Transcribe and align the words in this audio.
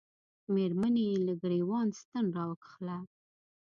مېرمنې 0.53 1.03
یې 1.09 1.17
له 1.27 1.33
ګرېوان 1.41 1.87
ستن 1.99 2.25
را 2.35 2.43
وکښله. 2.49 2.97